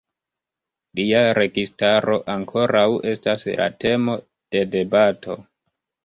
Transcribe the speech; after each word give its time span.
Lia 0.99 1.19
registaro 1.39 2.15
ankoraŭ 2.35 2.85
estas 3.11 3.45
la 3.59 3.67
temo 3.83 4.15
de 4.57 4.63
debato. 4.77 5.37